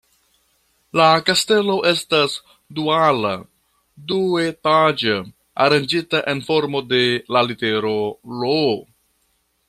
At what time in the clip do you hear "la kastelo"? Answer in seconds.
0.99-1.73